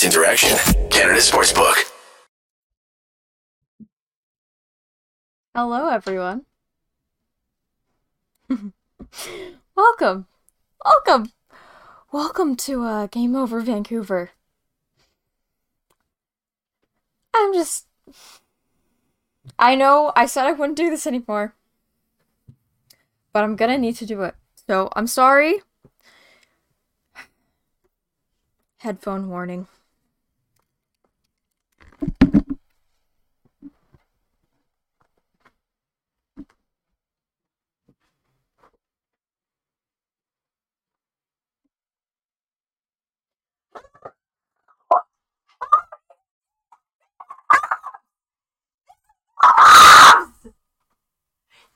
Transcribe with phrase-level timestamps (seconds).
[0.00, 1.76] Sports Interaction, Canada Sportsbook.
[5.54, 6.46] Hello, everyone.
[9.76, 10.26] Welcome.
[10.82, 11.32] Welcome.
[12.12, 14.30] Welcome to uh, Game Over Vancouver.
[17.34, 17.86] I'm just.
[19.58, 21.54] I know I said I wouldn't do this anymore,
[23.34, 24.34] but I'm gonna need to do it.
[24.66, 25.60] So I'm sorry.
[28.78, 29.66] Headphone warning.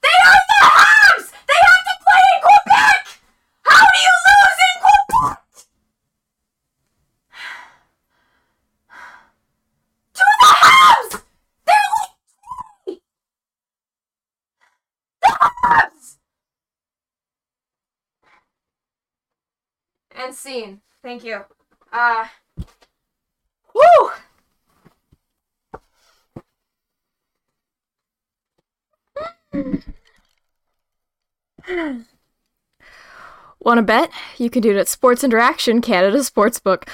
[0.02, 1.30] They are the Habs!
[1.48, 3.02] They have to play in Quebec!
[3.62, 5.38] How do you lose in Quebec?
[10.14, 11.12] To the Habs!
[11.64, 11.88] They're
[12.86, 13.00] like
[15.22, 15.30] the
[15.64, 16.18] Habs!
[20.14, 20.80] And scene.
[21.02, 21.40] Thank you.
[21.92, 22.26] Uh.
[23.74, 24.10] Woo!
[33.60, 34.10] Want to bet?
[34.38, 36.86] You can do it at Sports Interaction, Canada Sportsbook.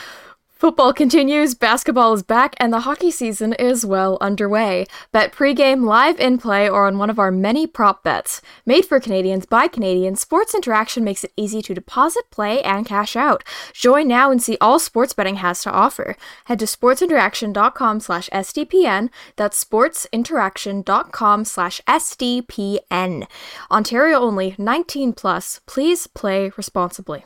[0.61, 4.85] Football continues, basketball is back, and the hockey season is well underway.
[5.11, 8.43] Bet pregame, live in play, or on one of our many prop bets.
[8.67, 13.17] Made for Canadians by Canadians, Sports Interaction makes it easy to deposit, play, and cash
[13.17, 13.43] out.
[13.73, 16.15] Join now and see all sports betting has to offer.
[16.45, 19.09] Head to sportsinteraction.com slash SDPN.
[19.37, 23.27] That's sportsinteraction.com slash SDPN.
[23.71, 25.63] Ontario only, 19 plus.
[25.65, 27.25] Please play responsibly.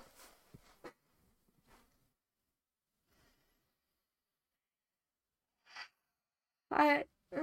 [6.75, 7.05] I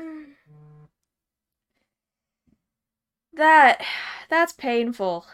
[3.33, 3.81] that
[4.29, 5.25] that's painful.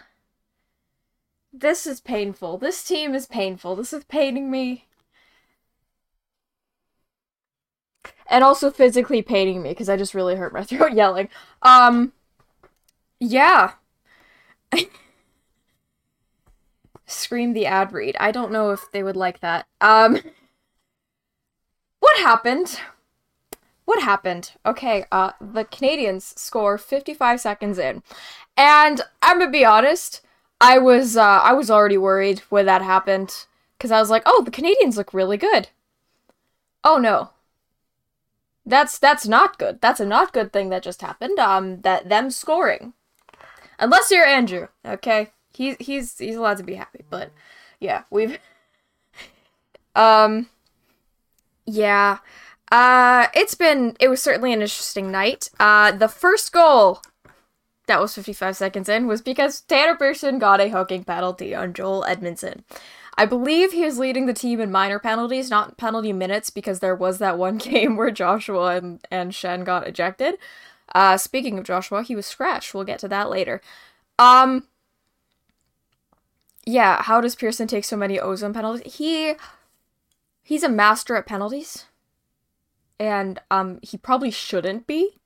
[1.52, 2.58] This is painful.
[2.58, 3.76] This team is painful.
[3.76, 4.86] This is paining me.
[8.30, 11.30] And also physically paining me because I just really hurt my throat yelling.
[11.62, 12.14] Um
[13.20, 13.74] yeah.
[17.08, 18.16] Scream the ad read.
[18.20, 19.66] I don't know if they would like that.
[19.82, 20.20] Um
[22.00, 22.80] What happened?
[23.88, 24.52] What happened?
[24.66, 28.04] Okay, uh, the Canadiens score 55 seconds in,
[28.58, 30.20] and I'm gonna be honest,
[30.60, 33.46] I was uh, I was already worried when that happened
[33.78, 35.70] because I was like, oh, the Canadiens look really good.
[36.84, 37.30] Oh no,
[38.66, 39.80] that's that's not good.
[39.80, 41.40] That's a not good thing that just happened.
[41.40, 42.92] Um, that them scoring,
[43.80, 47.32] unless you're Andrew, okay, he's he's he's allowed to be happy, but
[47.80, 48.38] yeah, we've
[49.96, 50.48] um,
[51.66, 52.18] yeah.
[52.72, 55.50] Uh, it's been, it was certainly an interesting night.
[55.60, 57.02] Uh, the first goal
[57.88, 62.06] that was 55 seconds in was because Tanner Pearson got a hooking penalty on Joel
[62.08, 62.64] Edmundson.
[63.18, 66.96] I believe he was leading the team in minor penalties, not penalty minutes, because there
[66.96, 70.38] was that one game where Joshua and, and Schenn got ejected.
[70.94, 72.74] Uh, speaking of Joshua, he was scratched.
[72.74, 73.62] We'll get to that later.
[74.20, 74.68] Um,
[76.66, 78.96] yeah, how does Pearson take so many ozone penalties?
[78.96, 79.34] He,
[80.44, 81.86] he's a master at penalties
[83.00, 85.20] and um he probably shouldn't be.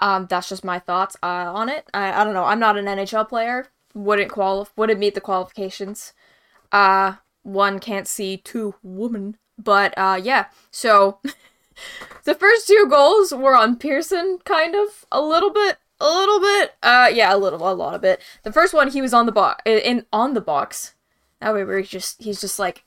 [0.00, 1.86] Um, that's just my thoughts uh, on it.
[1.92, 2.44] I, I don't know.
[2.44, 3.68] I'm not an NHL player.
[3.94, 4.72] Wouldn't qualify.
[4.76, 6.14] Wouldn't meet the qualifications.
[6.72, 9.36] Uh, one can't see two woman.
[9.58, 10.46] But uh, yeah.
[10.70, 11.18] So
[12.24, 16.74] the first two goals were on Pearson, kind of a little bit, a little bit.
[16.82, 18.22] Uh, yeah, a little, a lot of it.
[18.42, 20.94] The first one, he was on the box, in on the box.
[21.40, 22.84] That way, where he's just, he's just like,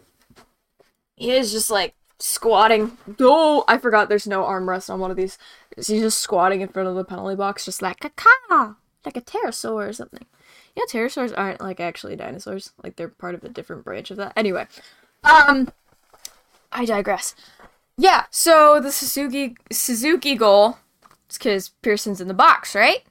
[1.15, 2.97] he is just like squatting.
[3.19, 5.37] Oh, I forgot there's no armrest on one of these.
[5.75, 9.21] He's just squatting in front of the penalty box, just like a car, like a
[9.21, 10.25] pterosaur or something.
[10.75, 12.71] Yeah, pterosaurs aren't like actually dinosaurs.
[12.83, 14.33] Like they're part of a different branch of that.
[14.35, 14.67] Anyway,
[15.23, 15.71] um,
[16.71, 17.35] I digress.
[17.97, 20.79] Yeah, so the Suzuki Suzuki goal,
[21.27, 23.03] it's because Pearson's in the box, right?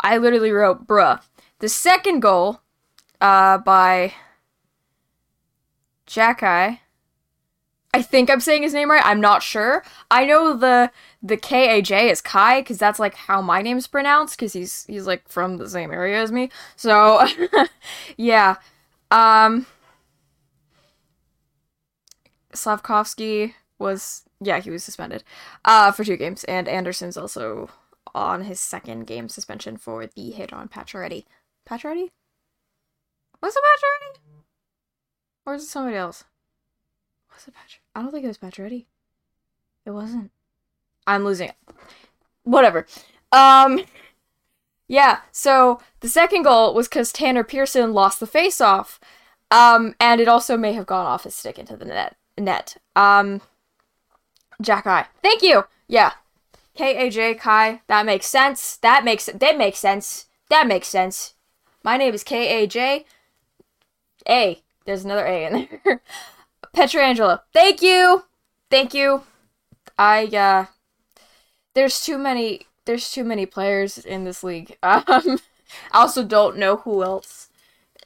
[0.00, 1.20] I literally wrote bruh.
[1.58, 2.60] The second goal,
[3.20, 4.14] uh, by
[6.06, 6.80] Jackai.
[7.92, 9.04] I think I'm saying his name right.
[9.04, 9.82] I'm not sure.
[10.10, 10.92] I know the
[11.22, 14.84] the K A J is Kai because that's like how my name's pronounced because he's
[14.86, 16.50] he's like from the same area as me.
[16.76, 17.26] So
[18.16, 18.56] yeah,
[19.10, 19.66] um,
[22.52, 25.24] Slafkovsky was yeah he was suspended
[25.64, 27.70] uh for two games and Anderson's also
[28.14, 31.24] on his second game suspension for the hit on Pacioretty.
[31.68, 32.10] Pacioretty?
[33.42, 34.20] Was it Pacioretty?
[35.46, 36.24] Or is it somebody else?
[37.32, 37.79] Was it Patch?
[37.94, 38.86] I don't think it was Pacioretty.
[39.84, 40.30] It wasn't.
[41.06, 41.56] I'm losing it.
[42.44, 42.86] Whatever.
[43.32, 43.82] Um.
[44.88, 45.20] Yeah.
[45.32, 49.00] So the second goal was because Tanner Pearson lost the face-off,
[49.50, 52.16] um, and it also may have gone off his stick into the net.
[52.38, 52.76] Net.
[52.94, 53.40] Um.
[54.60, 55.06] Jack Eye.
[55.22, 55.64] Thank you.
[55.88, 56.12] Yeah.
[56.74, 57.82] K A J Kai.
[57.88, 58.76] That makes sense.
[58.76, 60.26] That makes that makes sense.
[60.48, 61.34] That makes sense.
[61.82, 63.04] My name is K A J
[64.28, 64.62] A.
[64.84, 66.02] There's another A in there.
[66.74, 67.40] Pietrangelo.
[67.52, 68.24] Thank you.
[68.70, 69.22] Thank you.
[69.98, 70.66] I uh
[71.74, 74.76] there's too many there's too many players in this league.
[74.82, 75.38] Um
[75.92, 77.48] I also don't know who else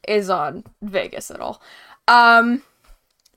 [0.06, 1.62] is on Vegas at all.
[2.08, 2.62] Um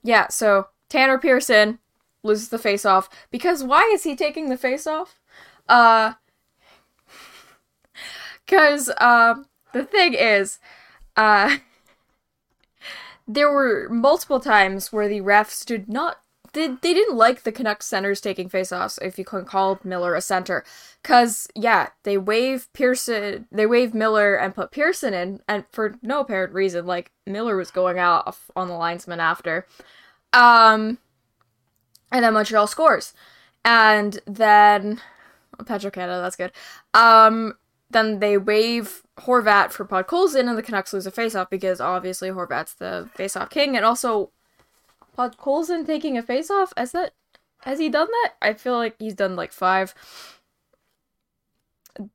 [0.02, 1.78] yeah, so Tanner Pearson
[2.22, 5.20] loses the face off because why is he taking the face off?
[5.68, 6.14] Uh
[8.46, 10.58] cuz um the thing is
[11.16, 11.58] uh
[13.28, 16.16] there were multiple times where the refs did not
[16.54, 20.22] they, they didn't like the Canucks centers taking faceoffs, if you can call Miller a
[20.22, 20.64] center.
[21.02, 26.20] Cause yeah, they wave Pearson they wave Miller and put Pearson in, and for no
[26.20, 29.66] apparent reason, like Miller was going out on the linesman after.
[30.32, 30.98] Um
[32.10, 33.12] and then Montreal scores.
[33.64, 35.00] And then
[35.66, 36.52] Petro Canada, that's good.
[36.94, 37.54] Um
[37.90, 42.74] then they wave Horvat for Podkolzin, and the Canucks lose a faceoff because obviously Horvat's
[42.74, 44.30] the faceoff king, and also
[45.16, 46.72] Podkolzin taking a faceoff.
[46.76, 47.12] Has that
[47.62, 48.34] has he done that?
[48.42, 49.94] I feel like he's done like five.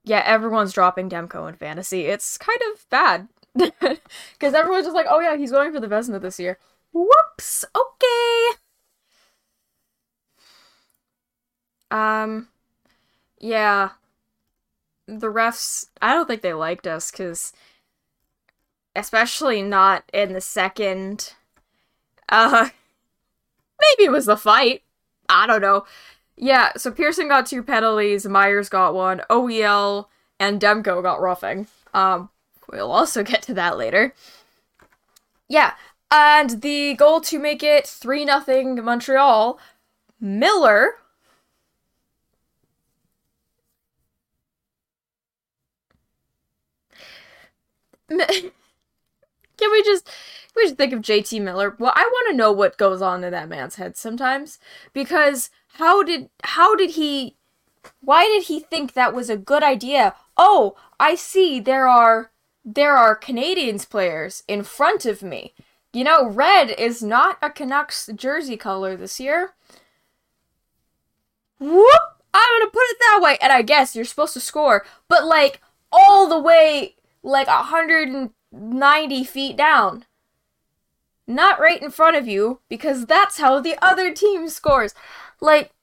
[0.05, 2.05] Yeah, everyone's dropping Demko in fantasy.
[2.05, 6.21] It's kind of bad because everyone's just like, "Oh yeah, he's going for the Vezina
[6.21, 6.57] this year."
[6.93, 7.65] Whoops.
[7.75, 8.57] Okay.
[11.89, 12.49] Um.
[13.39, 13.89] Yeah
[15.07, 17.53] the refs i don't think they liked us because
[18.95, 21.33] especially not in the second
[22.29, 22.69] uh
[23.97, 24.83] maybe it was the fight.
[25.29, 25.85] I don't know.
[26.35, 30.07] Yeah so pearson got two penalties myers got one oel
[30.39, 31.67] and demko got roughing.
[31.93, 32.29] Um
[32.71, 34.13] we'll also get to that later.
[35.47, 35.73] Yeah
[36.11, 39.59] and the goal to make it 3 nothing montreal
[40.19, 40.95] miller
[49.57, 50.09] Can we just
[50.55, 51.75] we just think of JT Miller?
[51.79, 54.59] Well, I want to know what goes on in that man's head sometimes
[54.93, 57.35] because how did how did he
[58.01, 60.15] why did he think that was a good idea?
[60.37, 62.31] Oh, I see there are
[62.65, 65.53] there are Canadiens players in front of me.
[65.91, 69.53] You know, red is not a Canucks jersey color this year.
[71.59, 72.01] Whoop!
[72.33, 75.61] I'm gonna put it that way, and I guess you're supposed to score, but like
[75.91, 80.05] all the way like 190 feet down.
[81.25, 84.93] Not right in front of you, because that's how the other team scores.
[85.39, 85.73] Like,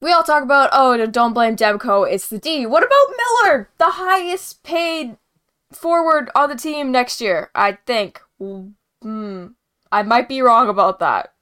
[0.00, 2.66] we all talk about, oh, don't blame Demko, it's the D.
[2.66, 3.14] What about
[3.44, 3.68] Miller?
[3.78, 5.16] The highest paid
[5.70, 8.20] forward on the team next year, I think.
[8.40, 9.46] Hmm.
[9.92, 11.34] I might be wrong about that.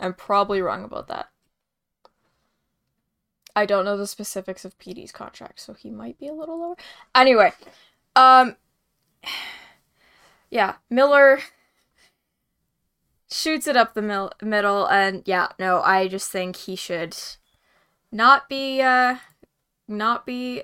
[0.00, 1.30] I'm probably wrong about that.
[3.56, 6.76] I don't know the specifics of PD's contract, so he might be a little lower.
[7.14, 7.54] Anyway,
[8.14, 8.56] um,
[10.50, 11.40] yeah, Miller
[13.30, 17.16] shoots it up the mil- middle, and yeah, no, I just think he should
[18.12, 19.16] not be, uh,
[19.88, 20.62] not be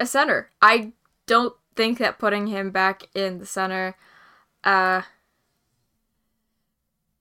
[0.00, 0.50] a center.
[0.60, 0.94] I
[1.26, 3.94] don't think that putting him back in the center,
[4.64, 5.02] uh,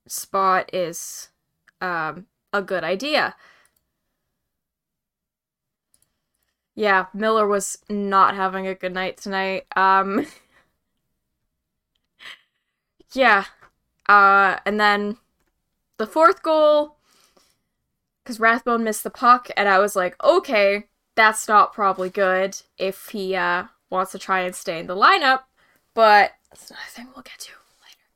[0.07, 1.29] spot is,
[1.79, 3.35] um, a good idea.
[6.75, 9.65] Yeah, Miller was not having a good night tonight.
[9.75, 10.25] Um
[13.13, 13.45] Yeah.
[14.07, 15.17] Uh and then
[15.97, 16.97] the fourth goal
[18.25, 23.09] cuz Rathbone missed the puck and I was like, "Okay, that's not probably good if
[23.09, 25.43] he uh wants to try and stay in the lineup."
[25.93, 27.51] But that's another thing we'll get to
[27.83, 28.07] later.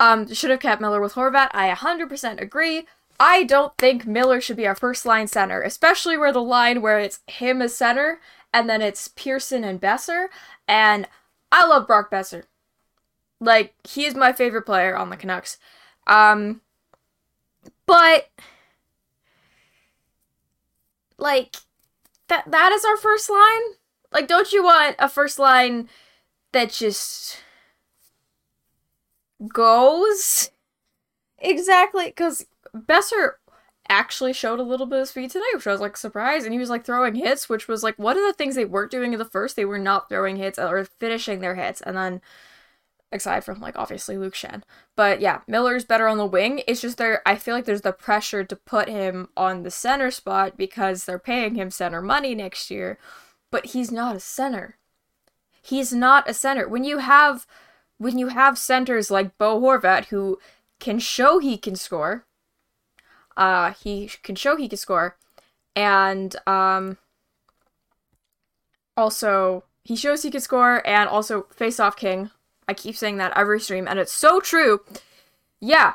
[0.00, 1.50] Um should have kept Miller with Horvat.
[1.52, 2.86] I 100% agree.
[3.20, 6.98] I don't think Miller should be our first line center, especially where the line where
[7.00, 8.20] it's him as center
[8.52, 10.28] and then it's Pearson and Boeser.
[10.66, 11.08] And
[11.50, 12.44] I love Brock Boeser.
[13.40, 15.58] Like, he is my favorite player on the Canucks.
[16.06, 16.60] Um,
[17.86, 18.28] but,
[21.18, 21.56] like,
[22.28, 23.74] that that is our first line?
[24.12, 25.88] Like, don't you want a first line
[26.52, 27.38] that just
[29.52, 30.50] goes?
[31.38, 32.46] Exactly, because
[32.86, 33.32] Boeser
[33.88, 36.44] actually showed a little bit of speed tonight, which I was like surprised.
[36.44, 38.90] And he was like throwing hits, which was like one of the things they weren't
[38.90, 39.56] doing in the first.
[39.56, 41.80] They were not throwing hits or finishing their hits.
[41.80, 42.20] And then
[43.10, 44.62] aside from like obviously Luke Schenn.
[44.96, 46.62] But yeah, Miller's better on the wing.
[46.66, 50.10] It's just there I feel like there's the pressure to put him on the center
[50.10, 52.98] spot because they're paying him center money next year.
[53.50, 54.76] But he's not a center.
[55.62, 56.68] He's not a center.
[56.68, 57.46] When you have
[57.96, 60.38] when you have centers like Bo Horvat who
[60.78, 62.24] can show he can score,
[63.38, 65.16] uh he can show he can score
[65.74, 66.98] and um
[68.96, 72.30] also he shows he can score and also face off king
[72.68, 74.80] I keep saying that every stream, and it's so true.
[75.58, 75.94] Yeah.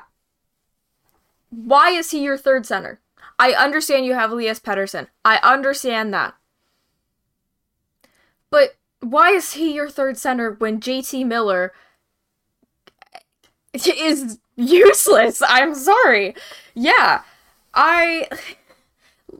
[1.51, 2.99] Why is he your third center?
[3.37, 5.07] I understand you have Elias Pettersson.
[5.23, 6.33] I understand that.
[8.49, 11.73] But why is he your third center when JT Miller
[13.73, 15.43] is useless?
[15.47, 16.35] I'm sorry.
[16.73, 17.21] Yeah.
[17.73, 18.27] I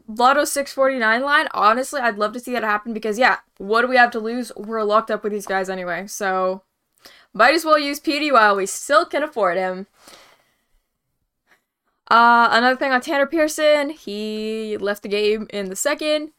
[0.08, 3.96] Lotto 649 line, honestly, I'd love to see that happen because yeah, what do we
[3.96, 4.52] have to lose?
[4.56, 6.08] We're locked up with these guys anyway.
[6.08, 6.64] So
[7.34, 9.88] might as well use PD while we still can afford him.
[12.10, 16.32] Uh, another thing on Tanner Pearson, he left the game in the second.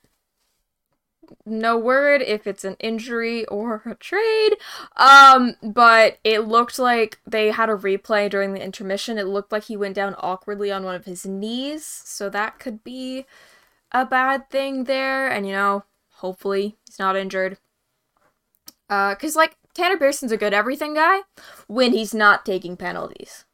[1.45, 4.57] No word if it's an injury or a trade.
[4.97, 9.19] Um, but it looked like they had a replay during the intermission.
[9.19, 12.85] It looked like he went down awkwardly on one of his knees, so that could
[12.85, 13.27] be
[13.93, 15.29] a bad thing there.
[15.29, 15.85] And you know,
[16.17, 17.59] hopefully he's not injured.
[18.89, 21.21] Uh, cause like Tanner Pearson's a good everything guy
[21.67, 23.45] when he's not taking penalties.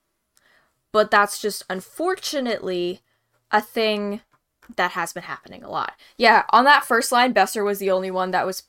[0.92, 3.00] But that's just unfortunately
[3.50, 4.22] a thing
[4.76, 5.94] that has been happening a lot.
[6.16, 8.64] Yeah, on that first line, Boeser was the only one that was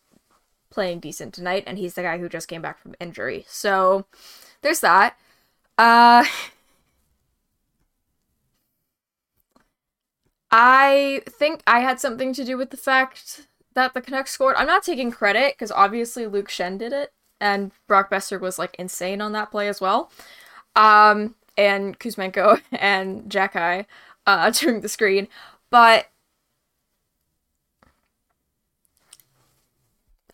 [0.69, 3.45] playing decent tonight, and he's the guy who just came back from injury.
[3.47, 4.05] So
[4.61, 5.17] there's that.
[5.77, 6.25] Uh
[10.51, 14.55] I think I had something to do with the fact that the Canucks scored.
[14.57, 18.75] I'm not taking credit because obviously Luke Schenn did it and Brock Boeser was like
[18.77, 20.11] insane on that play as well.
[20.75, 23.85] Um, and Kuzmenko and Jacki
[24.27, 25.27] uh, during the screen,
[25.71, 26.09] but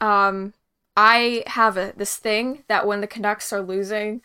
[0.01, 0.53] um,
[0.97, 4.21] I have a, this thing that when the Canucks are losing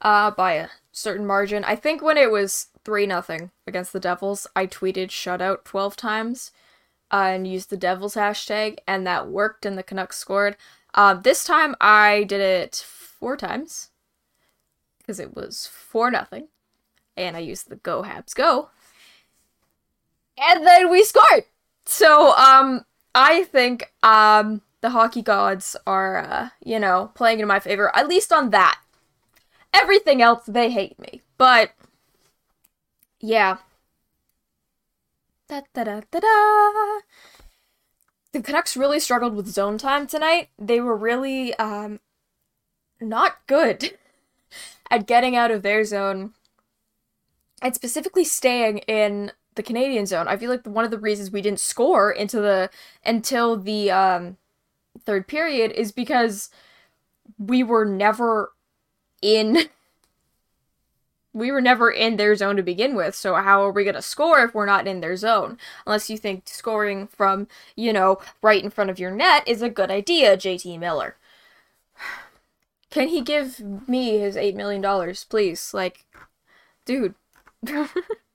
[0.00, 4.46] uh, by a certain margin, I think when it was three nothing against the Devils,
[4.54, 6.52] I tweeted shutout twelve times
[7.10, 10.56] uh, and used the Devils hashtag, and that worked, and the Canucks scored.
[10.94, 13.90] Um, this time I did it four times
[14.98, 16.48] because it was four nothing,
[17.16, 18.70] and I used the Go Habs Go,
[20.38, 21.44] and then we scored.
[21.86, 22.84] So um,
[23.14, 28.08] I think um the hockey gods are uh, you know playing in my favor at
[28.08, 28.80] least on that.
[29.72, 31.72] Everything else they hate me, but
[33.20, 33.58] yeah.
[35.48, 37.00] Da da da da da
[38.32, 40.48] the Canucks really struggled with zone time tonight.
[40.58, 42.00] They were really um
[43.00, 43.98] not good
[44.90, 46.32] at getting out of their zone
[47.62, 50.26] and specifically staying in the Canadian zone.
[50.26, 52.70] I feel like one of the reasons we didn't score into the
[53.04, 54.38] until the um
[55.04, 56.48] third period is because
[57.38, 58.52] we were never
[59.20, 59.68] in
[61.34, 64.02] we were never in their zone to begin with, so how are we going to
[64.02, 65.58] score if we're not in their zone?
[65.86, 69.68] Unless you think scoring from, you know, right in front of your net is a
[69.68, 71.16] good idea, JT Miller.
[72.90, 75.72] Can he give me his $8 million, please?
[75.72, 76.04] Like,
[76.84, 77.14] dude.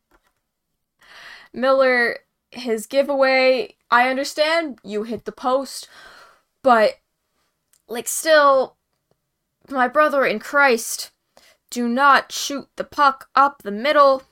[1.56, 2.20] Miller,
[2.52, 5.88] his giveaway, I understand you hit the post,
[6.62, 7.00] but,
[7.88, 8.76] like, still,
[9.70, 11.12] my brother in Christ
[11.70, 14.24] do not shoot the puck up the middle.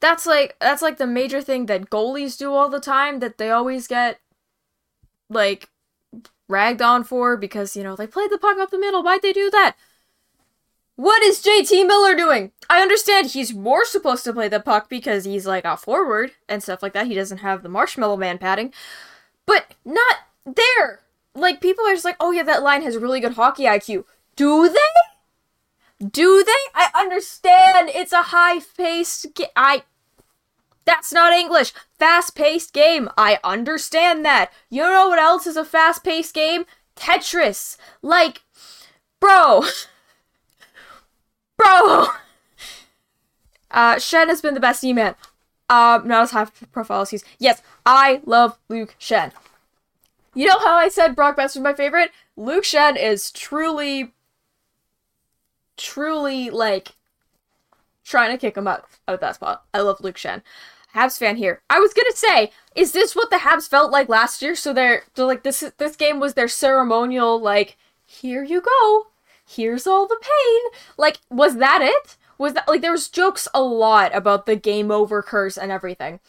[0.00, 3.50] That's like that's like the major thing that goalies do all the time that they
[3.50, 4.20] always get
[5.30, 5.70] like
[6.48, 9.02] ragged on for because you know they played the puck up the middle.
[9.02, 9.76] Why'd they do that?
[10.96, 12.52] What is JT Miller doing?
[12.70, 16.62] I understand he's more supposed to play the puck because he's like a forward and
[16.62, 17.08] stuff like that.
[17.08, 18.72] He doesn't have the marshmallow man padding,
[19.44, 21.00] but not there.
[21.34, 24.04] Like people are just like, oh yeah, that line has really good hockey IQ.
[24.36, 26.06] Do they?
[26.06, 26.52] Do they?
[26.74, 29.82] I understand it's a high-paced I
[30.84, 31.72] That's not English.
[31.98, 33.08] Fast-paced game.
[33.18, 34.52] I understand that.
[34.70, 36.66] You know what else is a fast-paced game?
[36.94, 37.76] Tetris.
[38.00, 38.42] Like
[39.18, 39.64] bro.
[41.56, 42.06] bro.
[43.70, 45.16] Uh Schenn has been the best E-man.
[45.68, 47.24] Um, not as high profile as he's.
[47.40, 49.32] Yes, I love Luke Schenn.
[50.34, 52.10] You know how I said Brock Boeser was my favorite?
[52.36, 54.12] Luke Schenn is truly
[55.76, 56.92] truly like
[58.04, 59.64] trying to kick him out of that spot.
[59.72, 60.42] I love Luke Schenn.
[60.94, 61.62] Habs fan here.
[61.68, 64.54] I was gonna say, is this what the Habs felt like last year?
[64.54, 69.06] So they're, they're like this this game was their ceremonial like, here you go.
[69.46, 70.60] Here's all the pain.
[70.96, 72.16] Like, was that it?
[72.38, 76.20] Was that like there was jokes a lot about the game over curse and everything.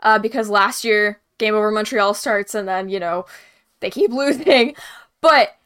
[0.00, 3.26] Uh, because last year Game Over Montreal starts and then, you know,
[3.80, 4.74] they keep losing.
[5.20, 5.56] But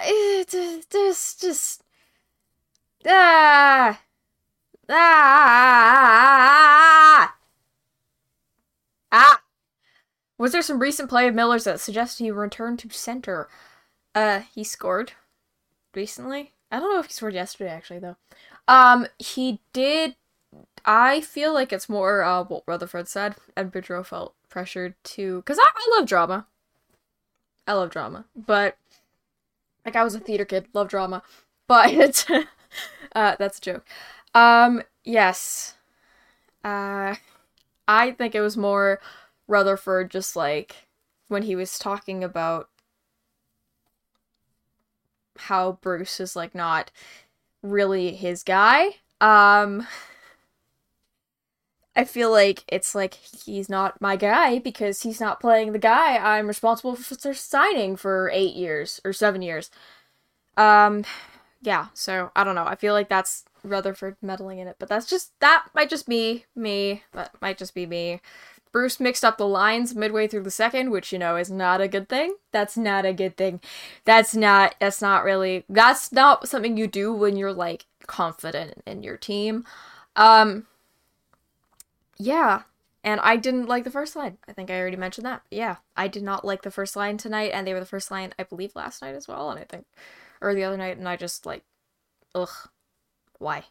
[0.00, 0.48] it
[0.90, 1.82] just just
[3.06, 4.00] ah
[4.88, 6.06] ah
[9.12, 9.40] ah
[10.38, 13.48] was there some recent play of Miller's that suggests he returned to center?
[14.14, 15.12] Uh, he scored
[15.94, 16.52] recently.
[16.70, 18.16] I don't know if he scored yesterday, actually, though.
[18.68, 20.16] Um, he did.
[20.84, 25.38] I feel like it's more uh, what Rutherford said, and Boudreau felt pressured to.
[25.38, 26.46] Because I, I love drama.
[27.66, 28.24] I love drama.
[28.36, 28.76] But,
[29.84, 31.22] like, I was a theater kid, love drama.
[31.70, 32.26] But,
[33.14, 33.86] uh, that's a joke.
[34.34, 35.74] Um, yes.
[36.64, 37.14] Uh,
[37.86, 39.00] I think it was more
[39.46, 40.88] Rutherford just like
[41.28, 42.68] when he was talking about
[45.40, 46.90] how Bruce is like not
[47.62, 48.96] really his guy.
[49.20, 49.86] Um
[51.96, 56.16] I feel like it's like he's not my guy because he's not playing the guy
[56.16, 59.70] I'm responsible for signing for 8 years or 7 years.
[60.56, 61.04] Um
[61.62, 62.64] yeah, so I don't know.
[62.64, 66.46] I feel like that's Rutherford meddling in it, but that's just that might just be
[66.56, 67.02] me.
[67.12, 68.20] That might just be me.
[68.72, 71.88] Bruce mixed up the lines midway through the second, which you know is not a
[71.88, 72.34] good thing.
[72.52, 73.60] That's not a good thing.
[74.04, 79.02] That's not that's not really that's not something you do when you're like confident in
[79.02, 79.64] your team.
[80.16, 80.66] Um
[82.16, 82.62] yeah,
[83.02, 84.38] and I didn't like the first line.
[84.46, 85.42] I think I already mentioned that.
[85.50, 88.34] Yeah, I did not like the first line tonight, and they were the first line
[88.38, 89.86] I believe last night as well, and I think
[90.40, 91.64] or the other night, and I just like,
[92.34, 92.48] ugh,
[93.38, 93.64] why?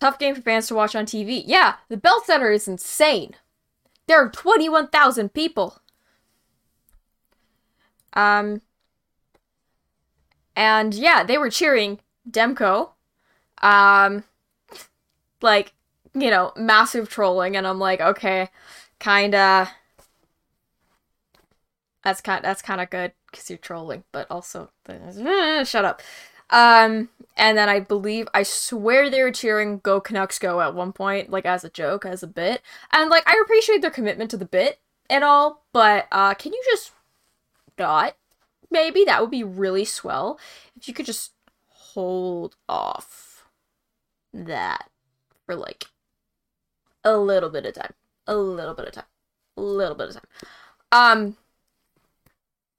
[0.00, 1.42] Tough game for fans to watch on TV.
[1.44, 3.34] Yeah, the Bell Center is insane.
[4.06, 5.80] There are 21,000 people.
[8.12, 8.62] Um,
[10.56, 12.90] and yeah, they were cheering Demko.
[13.60, 14.24] Um,
[15.42, 15.72] like,
[16.14, 18.50] you know, massive trolling, and I'm like, okay,
[18.98, 19.70] kinda.
[22.02, 22.44] That's kind.
[22.44, 26.02] That's kind of good because you're trolling, but also, shut up.
[26.50, 30.92] Um, and then I believe, I swear they were cheering Go Canucks Go at one
[30.92, 32.62] point, like as a joke, as a bit.
[32.92, 36.62] And like, I appreciate their commitment to the bit and all, but uh, can you
[36.70, 36.92] just
[37.78, 38.16] not?
[38.70, 40.38] Maybe that would be really swell
[40.76, 41.32] if you could just
[41.68, 43.46] hold off
[44.32, 44.90] that
[45.46, 45.86] for like
[47.04, 47.94] a little bit of time.
[48.26, 49.04] A little bit of time.
[49.56, 50.24] A little bit of time.
[50.92, 51.36] Um,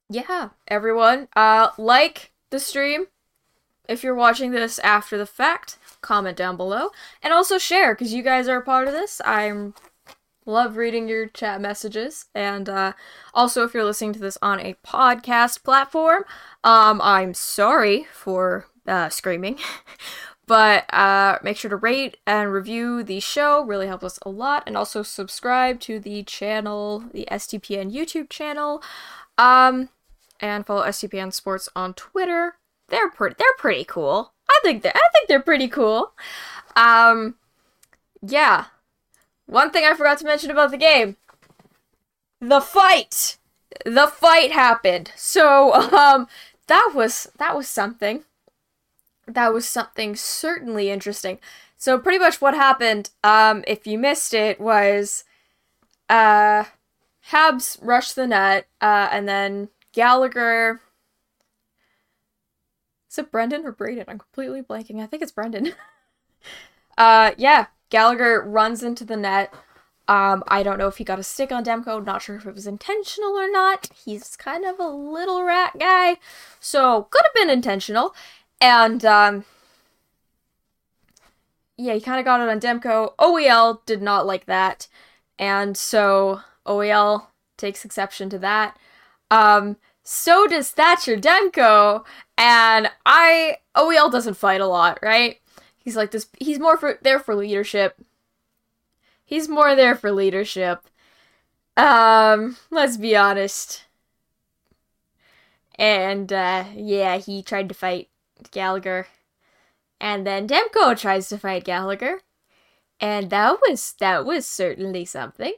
[0.09, 3.07] yeah, everyone, uh, like the stream
[3.89, 6.91] if you're watching this after the fact, comment down below.
[7.23, 9.19] And also share because you guys are a part of this.
[9.25, 9.73] I'm
[10.45, 12.25] love reading your chat messages.
[12.35, 12.93] And uh,
[13.33, 16.23] also if you're listening to this on a podcast platform,
[16.63, 19.57] um, I'm sorry for uh, screaming.
[20.45, 23.63] but uh, make sure to rate and review the show.
[23.63, 24.63] Really helps us a lot.
[24.67, 28.83] And also subscribe to the channel the SDPN youtube channel.
[29.37, 29.89] Um,
[30.39, 32.58] and follow SDPN sports on twitter
[32.89, 34.33] they're pretty they're pretty cool.
[34.49, 36.13] I think they I think they're pretty cool.
[36.75, 37.35] Um
[38.21, 38.65] yeah.
[39.45, 41.17] One thing I forgot to mention about the game.
[42.41, 43.37] The fight.
[43.85, 45.11] The fight happened.
[45.15, 46.27] So um
[46.67, 48.23] that was that was something.
[49.27, 51.39] That was something certainly interesting.
[51.77, 55.23] So pretty much what happened um if you missed it was
[56.09, 56.65] uh
[57.31, 60.81] Habs rushed the net uh and then Gallagher
[63.09, 64.05] is it Brendan or Braden?
[64.07, 65.01] I'm completely blanking.
[65.01, 65.73] I think it's Brendan.
[66.97, 69.53] uh, yeah, Gallagher runs into the net.
[70.07, 72.03] Um, I don't know if he got a stick on Demko.
[72.03, 73.89] Not sure if it was intentional or not.
[74.05, 76.17] He's kind of a little rat guy,
[76.59, 78.15] so could have been intentional.
[78.59, 79.45] And um,
[81.77, 83.15] yeah, he kind of got it on Demko.
[83.17, 84.87] OEL did not like that,
[85.37, 88.77] and so OEL takes exception to that.
[89.29, 92.03] Um, so does Thatcher Demko,
[92.39, 95.39] and I OEL doesn't fight a lot, right?
[95.77, 98.01] He's like this he's more for there for leadership.
[99.25, 100.87] He's more there for leadership.
[101.77, 103.83] Um, let's be honest.
[105.75, 108.09] And uh yeah, he tried to fight
[108.51, 109.07] Gallagher.
[110.01, 112.21] And then Demko tries to fight Gallagher.
[113.01, 115.53] And that was that was certainly something.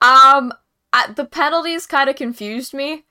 [0.00, 0.52] Um
[0.92, 3.04] I, the penalties kind of confused me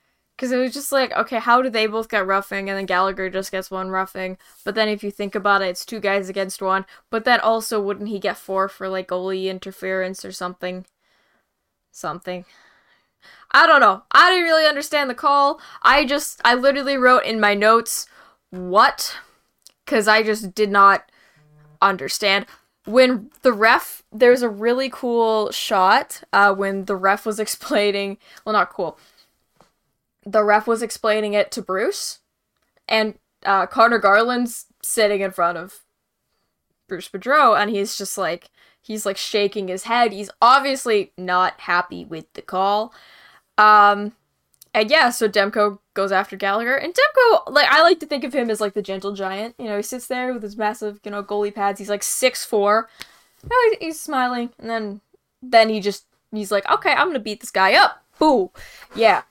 [0.43, 3.29] because it was just like, okay, how do they both get roughing and then Gallagher
[3.29, 4.37] just gets one roughing?
[4.65, 6.85] But then if you think about it, it's two guys against one.
[7.09, 10.85] But then also, wouldn't he get four for like goalie interference or something?
[11.93, 12.43] Something.
[13.51, 14.03] I don't know.
[14.11, 15.61] I didn't really understand the call.
[15.81, 18.05] I just, I literally wrote in my notes,
[18.49, 19.15] what?
[19.85, 21.09] Because I just did not
[21.81, 22.47] understand.
[22.83, 28.51] When the ref, there's a really cool shot uh, when the ref was explaining, well,
[28.51, 28.99] not cool.
[30.25, 32.19] The ref was explaining it to Bruce,
[32.87, 35.81] and uh, Conor Garland's sitting in front of
[36.87, 38.49] Bruce Boudreau, and he's just like,
[38.81, 40.11] he's like shaking his head.
[40.11, 42.93] He's obviously not happy with the call.
[43.57, 44.13] Um,
[44.73, 48.33] and yeah, so Demko goes after Gallagher, and Demko, like I like to think of
[48.33, 49.55] him as like the gentle giant.
[49.59, 51.79] You know, he sits there with his massive, you know, goalie pads.
[51.79, 52.89] He's like six four.
[53.41, 55.01] he's, he's smiling, and then
[55.41, 58.03] then he just he's like, okay, I'm gonna beat this guy up.
[58.17, 58.51] Boo,
[58.95, 59.23] yeah.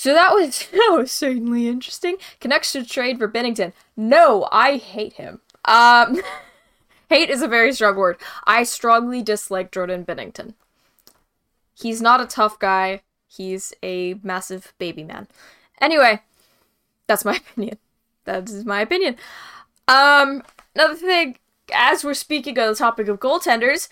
[0.00, 2.16] So that was that was certainly interesting.
[2.40, 3.74] Canucks to trade for Binnington.
[3.98, 5.42] No, I hate him.
[5.66, 6.22] Um,
[7.10, 8.16] hate is a very strong word.
[8.46, 10.54] I strongly dislike Jordan Binnington.
[11.78, 13.02] He's not a tough guy.
[13.28, 15.28] He's a massive baby man.
[15.82, 16.22] Anyway,
[17.06, 17.76] that's my opinion.
[18.24, 19.16] That is my opinion.
[19.86, 20.42] Um,
[20.74, 21.36] another thing,
[21.74, 23.90] as we're speaking on the topic of goaltenders,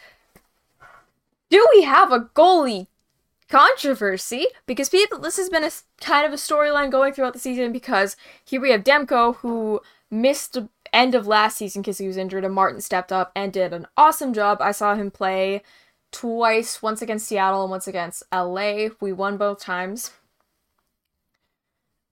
[1.50, 2.86] do we have a goalie
[3.48, 4.46] controversy?
[4.66, 7.72] Because people, this has been a kind of a storyline going throughout the season.
[7.72, 9.80] Because here we have Demko who
[10.10, 13.52] missed the end of last season because he was injured, and Martin stepped up and
[13.52, 14.58] did an awesome job.
[14.60, 15.62] I saw him play
[16.10, 18.88] twice, once against Seattle and once against LA.
[19.00, 20.12] We won both times.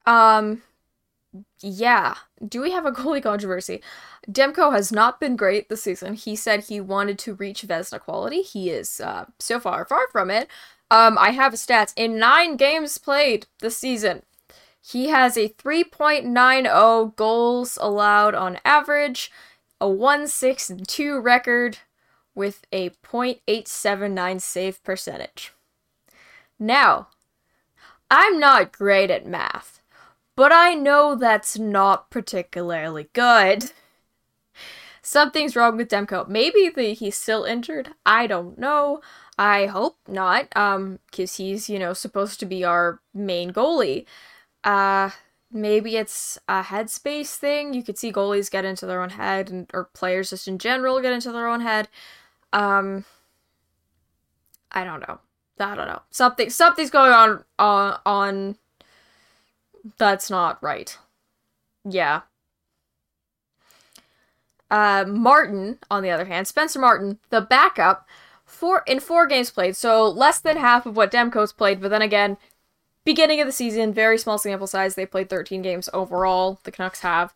[0.05, 0.63] Um
[1.61, 2.15] yeah,
[2.47, 3.83] do we have a goalie controversy?
[4.31, 6.15] Demko has not been great this season.
[6.15, 8.43] He said he wanted to reach Vezina quality.
[8.43, 10.49] He is uh, so far far from it.
[10.91, 14.23] Um, I have stats in nine games played this season.
[14.81, 19.33] He has a 3.90 goals allowed on average,
[19.81, 21.79] a 1 6 2 record,
[22.37, 25.53] with a 0.879 save percentage.
[26.59, 27.09] Now,
[28.11, 29.81] I'm not great at math,
[30.37, 33.73] but I know that's not particularly good.
[35.03, 36.29] Something's wrong with Demko.
[36.29, 37.91] Maybe the, he's still injured.
[38.05, 39.01] I don't know.
[39.39, 44.07] I hope not, um, because he's, you know, supposed to be our main goalie.
[44.65, 45.11] Uh,
[45.53, 47.75] maybe it's a headspace thing.
[47.75, 51.01] You could see goalies get into their own head, and, or players just in general
[51.01, 51.89] get into their own head.
[52.53, 53.05] Um,
[54.73, 55.21] I don't know.
[55.59, 56.03] I don't know.
[56.11, 58.57] Something something's going on on on
[59.99, 60.97] that's not right.
[61.89, 62.23] Yeah.
[64.71, 68.09] Uh, Martin, on the other hand, Spencer Martin, the backup,
[68.47, 71.81] four in four games played, so less than half of what Demko's played.
[71.81, 72.39] But then again,
[73.05, 74.95] beginning of the season, very small sample size.
[74.95, 76.61] They played 13 games overall.
[76.65, 77.35] The Canucks have.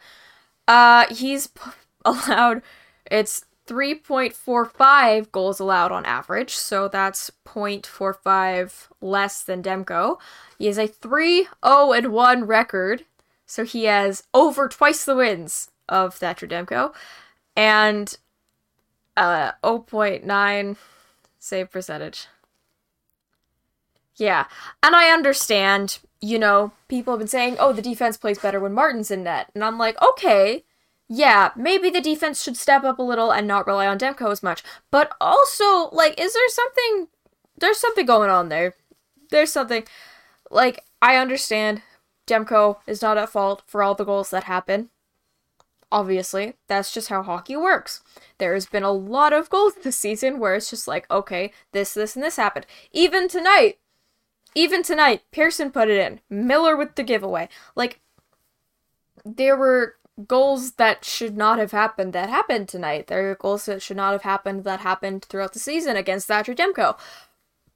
[0.67, 1.71] Uh, he's p-
[2.05, 2.63] allowed.
[3.11, 10.19] It's 3.45 goals allowed on average, so that's 0.45 less than Demko.
[10.59, 13.05] He has a 3 0 and 1 record,
[13.47, 16.93] so he has over twice the wins of Thatcher Demko,
[17.57, 18.17] and
[19.17, 20.77] uh, 0.9
[21.41, 22.29] save percentage.
[24.15, 24.47] Yeah,
[24.83, 28.75] and I understand, you know, people have been saying, oh, the defense plays better when
[28.75, 29.51] Martin's in net.
[29.55, 30.65] And I'm like, okay,
[31.09, 34.43] yeah, maybe the defense should step up a little and not rely on Demko as
[34.43, 34.63] much.
[34.91, 37.09] But also, like, is there something.
[37.59, 38.75] There's something going on there.
[39.31, 39.85] There's something.
[40.51, 41.83] Like, I understand
[42.27, 44.91] Demko is not at fault for all the goals that happen.
[45.93, 48.03] Obviously, that's just how hockey works.
[48.39, 51.95] There has been a lot of goals this season where it's just like, okay, this,
[51.95, 52.67] this, and this happened.
[52.93, 53.79] Even tonight,
[54.55, 56.21] even tonight, Pearson put it in.
[56.29, 57.49] Miller with the giveaway.
[57.75, 58.01] Like,
[59.25, 63.07] there were goals that should not have happened that happened tonight.
[63.07, 66.55] There are goals that should not have happened that happened throughout the season against Thatcher
[66.55, 66.99] Demko.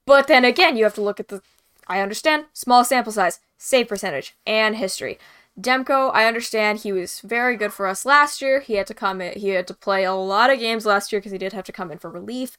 [0.06, 1.42] But then again, you have to look at the.
[1.86, 5.18] I understand small sample size, save percentage, and history.
[5.60, 8.60] Demko, I understand he was very good for us last year.
[8.60, 11.20] He had to come in, he had to play a lot of games last year
[11.20, 12.56] because he did have to come in for relief.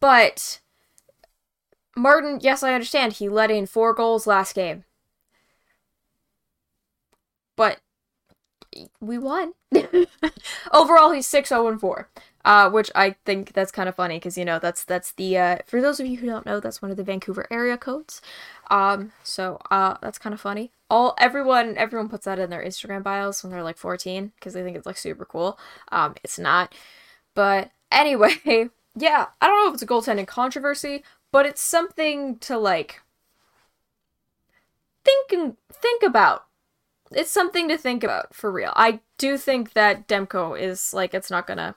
[0.00, 0.60] But
[1.96, 4.84] Martin, yes, I understand he let in four goals last game.
[7.56, 7.80] But
[9.00, 9.54] we won.
[10.72, 12.10] Overall, he's 6 0 4.
[12.46, 15.58] Uh, which I think that's kind of funny because you know that's that's the uh,
[15.66, 18.22] for those of you who don't know that's one of the Vancouver area codes,
[18.70, 20.70] um so uh that's kind of funny.
[20.88, 24.62] All everyone everyone puts that in their Instagram bios when they're like 14 because they
[24.62, 25.58] think it's like super cool.
[25.90, 26.72] Um, it's not,
[27.34, 28.36] but anyway,
[28.94, 33.02] yeah, I don't know if it's a goaltending controversy, but it's something to like
[35.04, 36.44] think and think about
[37.12, 38.72] it's something to think about for real.
[38.76, 41.74] I do think that Demko is like it's not gonna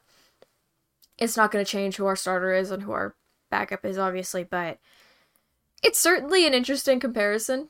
[1.19, 3.15] it's not gonna change who our starter is and who our
[3.51, 4.79] backup is, obviously, but
[5.83, 7.69] it's certainly an interesting comparison.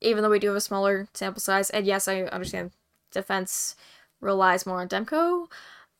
[0.00, 2.72] Even though we do have a smaller sample size, and yes, I understand
[3.12, 3.76] defense
[4.20, 5.46] relies more on Demko.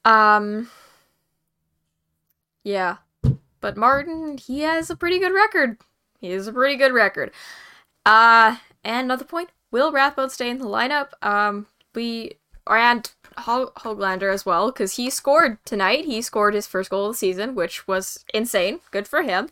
[0.04, 0.68] Um,
[2.64, 2.96] yeah,
[3.60, 5.78] but Martin, he has a pretty good record.
[6.20, 7.30] He has a pretty good record.
[8.04, 11.10] Uh, and another point: Will Rathbone stay in the lineup?
[11.22, 12.32] Um, we
[12.66, 16.04] and Hoglander as well because he scored tonight.
[16.04, 18.80] He scored his first goal of the season, which was insane.
[18.90, 19.48] Good for him.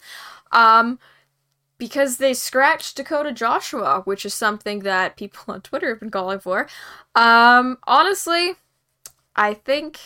[0.53, 0.99] Um,
[1.79, 6.39] because they scratched Dakota Joshua, which is something that people on Twitter have been calling
[6.39, 6.69] for.
[7.15, 8.53] Um, honestly,
[9.35, 9.99] I think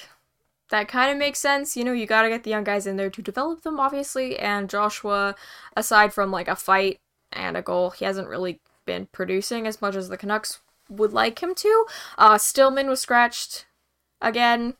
[0.70, 1.76] that kind of makes sense.
[1.76, 4.38] You know, you gotta get the young guys in there to develop them, obviously.
[4.38, 5.34] And Joshua,
[5.76, 7.00] aside from like a fight
[7.32, 11.42] and a goal, he hasn't really been producing as much as the Canucks would like
[11.42, 11.86] him to.
[12.18, 13.66] Uh, Stillman was scratched
[14.20, 14.74] again.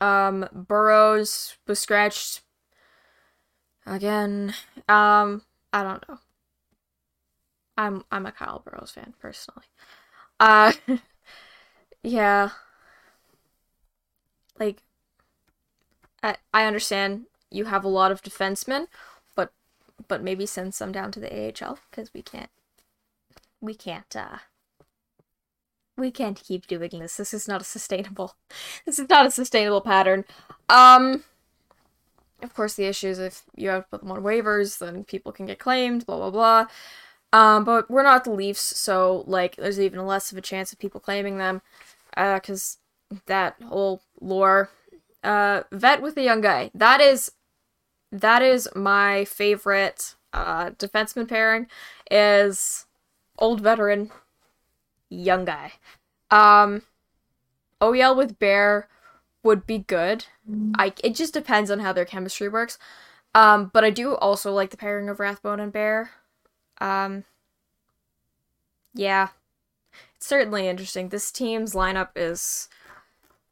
[0.00, 2.42] Um, Burroughs was scratched
[3.86, 4.54] again.
[4.88, 6.18] Um, I don't know.
[7.78, 9.66] I'm I'm a Kyle Burroughs fan personally.
[10.40, 10.72] Uh,
[12.02, 12.50] yeah.
[14.58, 14.82] Like,
[16.22, 18.86] I I understand you have a lot of defensemen,
[19.34, 19.52] but
[20.08, 22.50] but maybe send some down to the AHL because we can't
[23.66, 24.38] we can't uh
[25.98, 27.16] we can't keep doing this.
[27.16, 28.36] This is not a sustainable
[28.86, 30.24] this is not a sustainable pattern.
[30.68, 31.24] Um
[32.42, 35.32] of course the issue is if you have to put them on waivers, then people
[35.32, 36.66] can get claimed, blah blah blah.
[37.32, 40.78] Um, but we're not the Leafs, so like there's even less of a chance of
[40.78, 41.60] people claiming them.
[42.16, 42.78] Uh, cause
[43.26, 44.70] that whole lore.
[45.22, 46.70] Uh vet with the young guy.
[46.74, 47.32] That is
[48.12, 51.66] that is my favorite uh defenseman pairing
[52.10, 52.85] is
[53.38, 54.10] old veteran,
[55.08, 55.72] young guy.
[56.30, 56.82] Um,
[57.80, 58.88] OEL with Bear
[59.42, 60.26] would be good.
[60.76, 62.78] I it just depends on how their chemistry works.
[63.34, 66.10] Um, but I do also like the pairing of Rathbone and Bear.
[66.80, 67.24] Um,
[68.94, 69.28] yeah,
[70.16, 71.08] it's certainly interesting.
[71.10, 72.68] This team's lineup is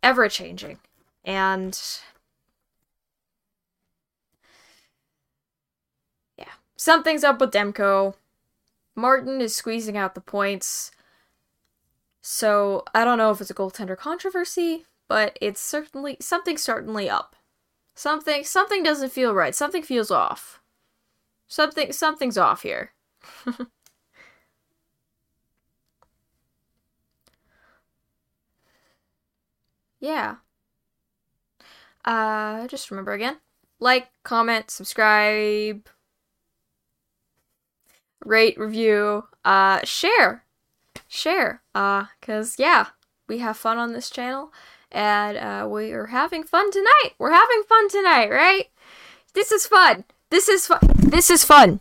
[0.02, 0.78] ever changing,
[1.24, 1.78] and
[6.38, 8.14] yeah, something's up with Demko.
[8.94, 10.90] Martin is squeezing out the points.
[12.22, 17.36] So I don't know if it's a goaltender controversy, but it's certainly something certainly up.
[17.94, 19.54] Something something doesn't feel right.
[19.54, 20.60] Something feels off.
[21.48, 22.92] Something something's off here.
[30.00, 30.36] yeah.
[32.04, 33.38] Uh just remember again.
[33.80, 35.88] Like, comment, subscribe,
[38.24, 40.44] rate, review, uh, share,
[41.08, 42.88] share, uh, cause yeah,
[43.28, 44.52] we have fun on this channel,
[44.90, 47.10] and uh, we are having fun tonight.
[47.18, 48.66] We're having fun tonight, right?
[49.34, 50.04] This is fun.
[50.30, 50.80] This is fun.
[50.96, 51.80] This is fun.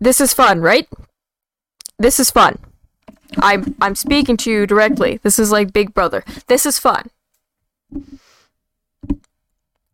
[0.00, 0.88] This is fun, right?
[1.98, 2.58] This is fun.
[3.38, 5.18] I'm I'm speaking to you directly.
[5.22, 6.24] This is like Big Brother.
[6.46, 7.10] This is fun.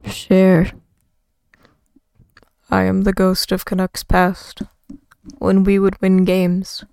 [0.07, 0.73] Share.
[2.71, 4.63] I am the ghost of Canucks past
[5.39, 6.85] when we would win games.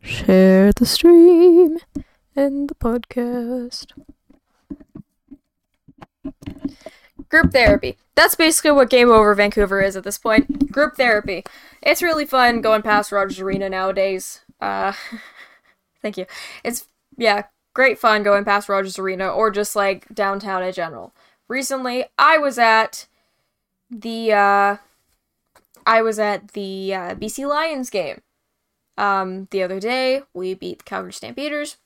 [0.00, 1.78] Share the stream
[2.34, 3.92] and the podcast.
[7.28, 7.96] Group therapy.
[8.14, 10.70] That's basically what Game Over Vancouver is at this point.
[10.70, 11.44] Group therapy.
[11.80, 14.40] It's really fun going past Rogers Arena nowadays.
[14.60, 14.92] Uh,
[16.02, 16.26] thank you.
[16.64, 21.14] It's, yeah, great fun going past Rogers Arena or just like downtown in general.
[21.48, 23.06] Recently, I was at
[23.90, 24.76] the, uh,
[25.86, 28.22] I was at the uh, BC Lions game
[28.96, 30.22] um, the other day.
[30.34, 31.76] We beat the Calgary Stampeders.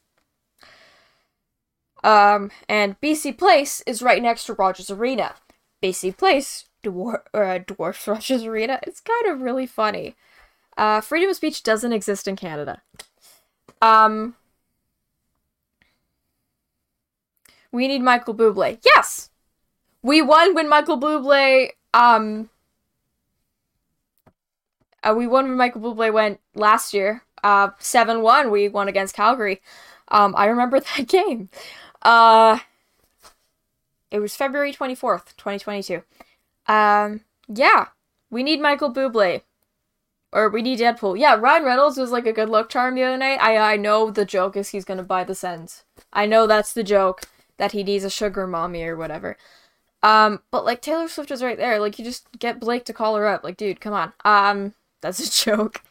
[2.04, 5.34] Um, and BC Place is right next to Rogers Arena.
[5.82, 8.78] BC Place dwar- uh, dwarfs Rogers Arena.
[8.82, 10.14] It's kind of really funny.
[10.76, 12.82] Uh, freedom of speech doesn't exist in Canada.
[13.80, 14.36] Um,
[17.72, 18.78] we need Michael Bublé.
[18.84, 19.30] Yes,
[20.02, 22.50] we won when Michael Bublé um
[25.06, 27.22] uh, we won when Michael Bublé went last year.
[27.44, 29.60] Uh, 7-1 we won against Calgary.
[30.08, 31.48] Um, I remember that game.
[32.02, 32.58] Uh,
[34.10, 36.02] it was February 24th, 2022.
[36.66, 37.88] Um, yeah,
[38.30, 39.42] we need Michael Bublé.
[40.32, 41.18] Or we need Deadpool.
[41.18, 43.40] Yeah, Ryan Reynolds was like a good luck charm the other night.
[43.40, 45.84] I I know the joke is he's gonna buy the Sens.
[46.12, 47.22] I know that's the joke
[47.56, 49.38] that he needs a sugar mommy or whatever.
[50.02, 51.78] Um, but like Taylor Swift is right there.
[51.80, 53.44] Like you just get Blake to call her up.
[53.44, 54.12] Like, dude, come on.
[54.24, 54.74] Um,
[55.06, 55.82] that's a joke.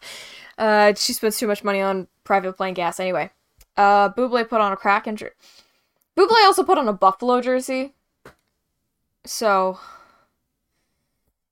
[0.57, 3.31] Uh, she spends too much money on private plane gas anyway.
[3.77, 5.33] Uh, Buble put on a Kraken jersey.
[6.17, 7.93] Buble also put on a Buffalo jersey.
[9.25, 9.79] So,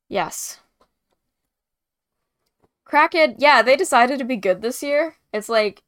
[0.07, 0.59] yes.
[2.85, 5.15] Kraken, yeah, they decided to be good this year.
[5.31, 5.81] It's like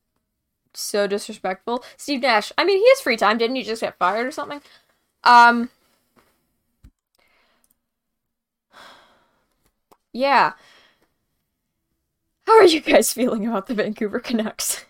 [0.73, 1.83] so disrespectful.
[1.97, 2.51] Steve Nash.
[2.57, 3.37] I mean, he has free time.
[3.37, 4.61] Didn't he just get fired or something?
[5.23, 5.69] Um.
[10.13, 10.53] Yeah.
[12.47, 14.85] How are you guys feeling about the Vancouver Canucks?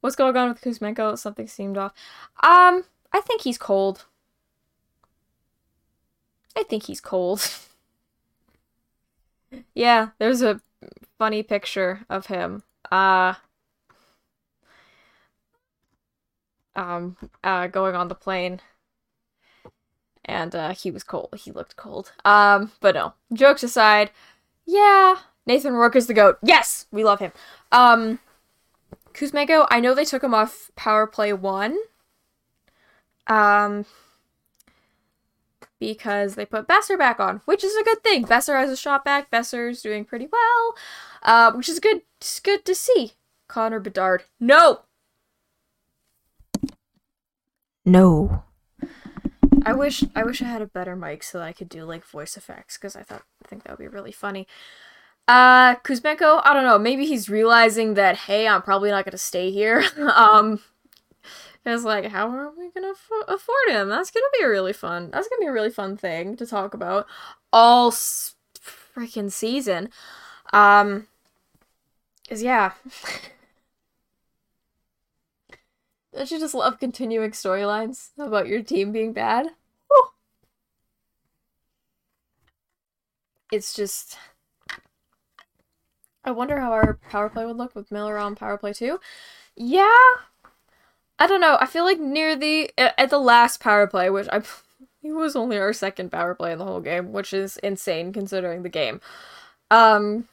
[0.00, 1.18] What's going on with Kuzmenko?
[1.18, 1.92] Something seemed off.
[2.42, 4.06] Um, I think he's cold.
[6.56, 7.48] I think he's cold.
[9.74, 10.60] yeah, there's a
[11.18, 12.62] funny picture of him.
[12.90, 13.34] Uh
[16.74, 18.60] um uh going on the plane.
[20.24, 21.34] And uh he was cold.
[21.38, 22.12] He looked cold.
[22.24, 23.14] Um but no.
[23.32, 24.10] Jokes aside,
[24.66, 26.38] yeah, Nathan Rourke is the goat.
[26.42, 27.32] Yes, we love him.
[27.72, 28.18] Um
[29.14, 31.76] Kuzmenko, I know they took him off power play 1.
[33.26, 33.86] Um
[35.78, 38.24] because they put Boeser back on, which is a good thing.
[38.24, 39.30] Boeser has a shot back.
[39.30, 40.74] Boeser's doing pretty well,
[41.22, 42.02] uh, which is good.
[42.18, 43.12] It's good to see.
[43.48, 44.80] Connor Bedard, no,
[47.84, 48.42] no.
[49.64, 52.04] I wish I wish I had a better mic so that I could do like
[52.04, 54.46] voice effects because I thought I think that would be really funny.
[55.28, 56.78] Uh, Kuzmenko, I don't know.
[56.78, 59.84] Maybe he's realizing that hey, I'm probably not gonna stay here.
[60.14, 60.60] um,
[61.64, 63.88] it's like, how are we gonna f- afford him?
[63.88, 65.10] That's gonna be a really fun.
[65.12, 67.06] That's gonna be a really fun thing to talk about
[67.52, 69.90] all s- freaking season.
[70.52, 71.08] Um,
[72.30, 72.72] is yeah.
[76.12, 79.46] Don't you just love continuing storylines about your team being bad?
[79.88, 80.10] Whew.
[83.52, 84.18] It's just.
[86.26, 89.00] I wonder how our power play would look with Miller on power play two.
[89.54, 89.86] Yeah,
[91.18, 91.56] I don't know.
[91.60, 94.42] I feel like near the at the last power play, which I
[95.02, 98.62] he was only our second power play in the whole game, which is insane considering
[98.62, 99.00] the game.
[99.70, 100.28] Um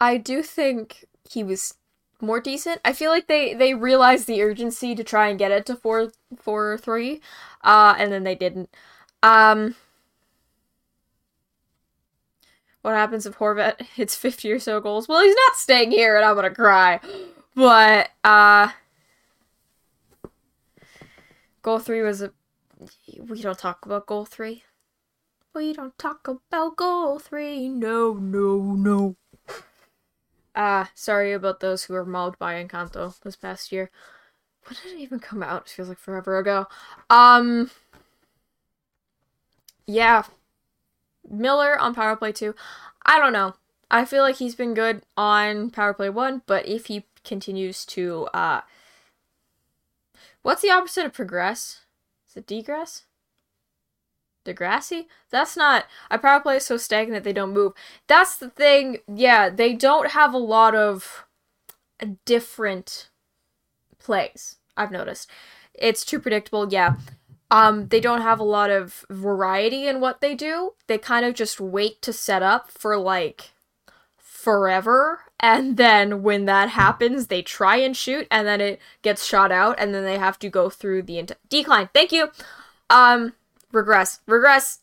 [0.00, 1.74] I do think he was
[2.20, 2.80] more decent.
[2.84, 6.12] I feel like they they realized the urgency to try and get it to 4
[6.38, 7.20] 4 or 3
[7.64, 8.70] uh and then they didn't.
[9.22, 9.74] Um
[12.86, 15.08] what happens if Horvat hits 50 or so goals?
[15.08, 17.00] Well, he's not staying here and I'm to cry.
[17.56, 18.68] But uh
[21.62, 22.32] goal 3 was a
[23.18, 24.62] we don't talk about goal 3.
[25.52, 27.70] We don't talk about goal 3.
[27.70, 29.16] No, no, no.
[30.54, 33.90] Ah, uh, sorry about those who were mauled by Encanto this past year.
[34.64, 35.62] When did it even come out?
[35.62, 36.68] It feels like forever ago.
[37.10, 37.68] Um
[39.88, 40.22] Yeah.
[41.28, 42.54] Miller on power play 2.
[43.04, 43.54] I don't know.
[43.90, 48.28] I feel like he's been good on power play 1, but if he continues to
[48.32, 48.60] uh
[50.42, 51.80] what's the opposite of progress?
[52.28, 53.02] Is it degress?
[54.44, 55.06] Degrassi?
[55.30, 57.72] That's not a power play is so stagnant they don't move.
[58.06, 58.98] That's the thing.
[59.12, 61.24] Yeah, they don't have a lot of
[62.24, 63.10] different
[63.98, 64.56] plays.
[64.76, 65.28] I've noticed.
[65.74, 66.96] It's too predictable, yeah.
[67.50, 70.72] Um, they don't have a lot of variety in what they do.
[70.88, 73.52] They kind of just wait to set up for like
[74.46, 79.50] forever and then when that happens they try and shoot and then it gets shot
[79.50, 81.88] out and then they have to go through the ent- decline.
[81.92, 82.30] Thank you.
[82.88, 83.32] Um
[83.72, 84.78] regress regress.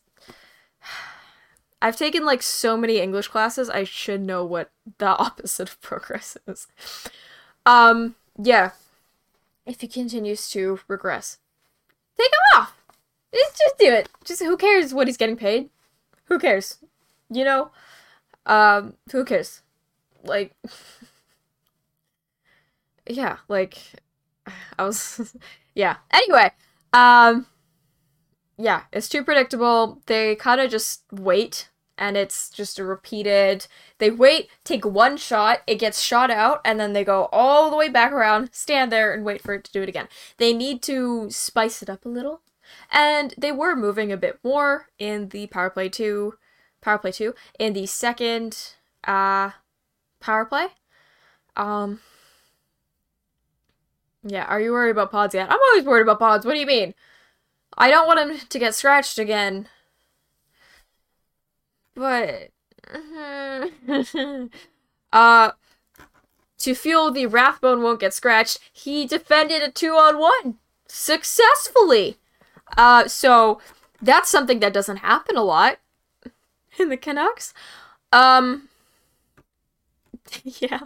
[1.80, 6.36] I've taken like so many english classes i should know what the opposite of progress
[6.46, 6.66] is.
[7.64, 8.72] Um yeah.
[9.64, 11.38] If he continues to regress
[12.18, 12.76] take him off
[13.32, 15.68] just, just do it just who cares what he's getting paid
[16.26, 16.78] who cares
[17.30, 17.70] you know
[18.46, 19.62] um, who cares?
[20.22, 20.54] Like,
[23.08, 23.78] yeah, like,
[24.78, 25.34] I was,
[25.74, 25.96] yeah.
[26.12, 26.50] Anyway,
[26.92, 27.46] um,
[28.58, 30.02] yeah, it's too predictable.
[30.06, 33.66] They kind of just wait, and it's just a repeated.
[33.98, 37.76] They wait, take one shot, it gets shot out, and then they go all the
[37.76, 40.08] way back around, stand there, and wait for it to do it again.
[40.38, 42.40] They need to spice it up a little,
[42.90, 46.34] and they were moving a bit more in the power play two
[46.80, 48.74] power play two in the second
[49.04, 49.50] uh
[50.20, 50.68] power play.
[51.56, 52.00] Um
[54.22, 55.50] Yeah, are you worried about pods yet?
[55.50, 56.46] I'm always worried about pods.
[56.46, 56.94] What do you mean?
[57.76, 59.68] I don't want him to get scratched again.
[61.94, 62.50] But
[65.12, 65.52] uh
[66.58, 72.18] to fuel the Rathbone won't get scratched, he defended a two on one successfully.
[72.76, 73.60] Uh so
[74.02, 75.78] that's something that doesn't happen a lot.
[76.78, 77.52] in the Canucks.
[78.12, 78.68] Um
[80.44, 80.80] yeah.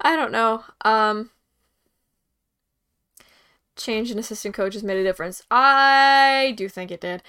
[0.00, 0.64] I don't know.
[0.82, 1.30] Um
[3.76, 5.42] change in assistant coaches made a difference.
[5.50, 7.22] I do think it did.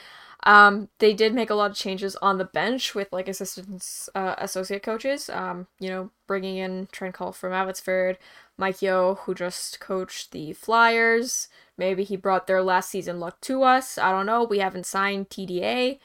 [0.45, 4.35] Um, they did make a lot of changes on the bench with like assistants, uh,
[4.37, 5.29] associate coaches.
[5.29, 8.19] Um, you know, bringing in Trent Cull from Abbotsford,
[8.57, 11.49] Mike Yeo, who just coached the Flyers.
[11.77, 13.97] Maybe he brought their last season luck to us.
[13.97, 14.43] I don't know.
[14.43, 15.99] We haven't signed TDA.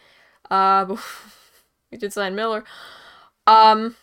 [0.50, 0.96] Uh,
[1.92, 2.64] we did sign Miller.
[3.46, 3.96] Um,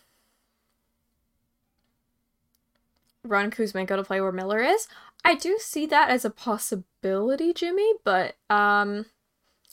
[3.24, 4.88] run Kuzmenko to play where Miller is.
[5.26, 9.08] I do see that as a possibility, Jimmy, but um,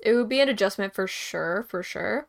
[0.05, 2.28] it would be an adjustment for sure, for sure.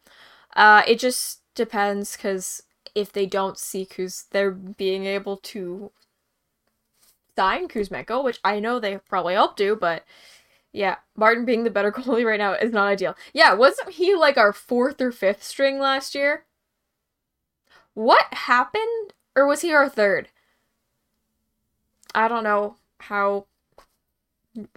[0.55, 2.63] Uh, it just depends because
[2.95, 5.91] if they don't see Kuz, they're being able to
[7.35, 10.05] sign Kuzmenko, which I know they probably hope to, but
[10.71, 13.15] yeah, Martin being the better goalie right now is not ideal.
[13.33, 16.45] Yeah, wasn't he like our fourth or fifth string last year?
[17.93, 19.13] What happened?
[19.35, 20.29] Or was he our third?
[22.13, 23.47] I don't know how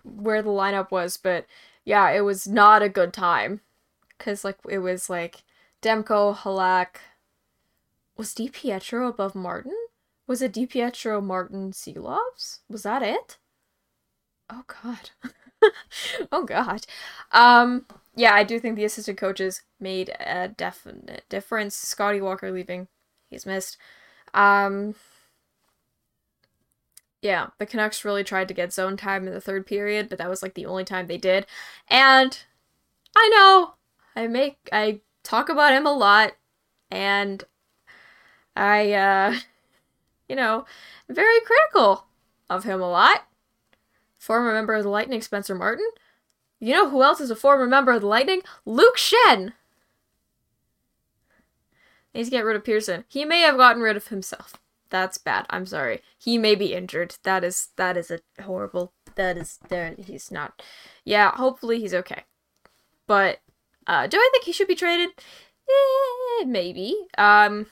[0.02, 1.46] where the lineup was, but
[1.88, 3.62] yeah, it was not a good time.
[4.18, 5.42] Cause like it was like
[5.80, 6.96] Demko, Halak.
[8.14, 9.76] Was DiPietro above Martin?
[10.26, 12.58] Was it DiPietro Martin, Silovs?
[12.68, 13.38] Was that it?
[14.50, 15.10] Oh god.
[16.32, 16.84] oh god.
[17.32, 21.74] Um yeah, I do think the assistant coaches made a definite difference.
[21.74, 22.88] Scotty Walker leaving,
[23.30, 23.78] he's missed.
[24.34, 24.94] Um
[27.20, 30.30] yeah, the Canucks really tried to get zone time in the third period, but that
[30.30, 31.46] was like the only time they did.
[31.88, 32.38] And
[33.16, 33.74] I know
[34.14, 36.32] I make I talk about him a lot
[36.90, 37.42] and
[38.54, 39.34] I uh
[40.28, 40.66] you know,
[41.08, 42.06] very critical
[42.50, 43.26] of him a lot.
[44.18, 45.88] Former member of the Lightning Spencer Martin.
[46.60, 48.42] You know who else is a former member of the Lightning?
[48.64, 49.54] Luke Schenn.
[52.14, 53.04] Needs to get rid of Pearson.
[53.08, 54.54] He may have gotten rid of himself
[54.90, 55.46] that's bad.
[55.50, 56.00] I'm sorry.
[56.18, 57.16] He may be injured.
[57.24, 58.92] That is that is a horrible.
[59.14, 59.94] That is there.
[59.98, 60.62] He's not.
[61.04, 61.32] Yeah.
[61.32, 62.24] Hopefully he's okay.
[63.06, 63.40] But
[63.86, 65.10] uh, do I think he should be traded?
[65.68, 66.94] Eh, maybe.
[67.16, 67.66] Um,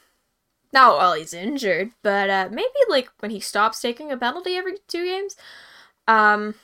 [0.72, 4.74] not while he's injured, but uh, maybe like when he stops taking a penalty every
[4.88, 5.36] two games.
[6.08, 6.54] Um,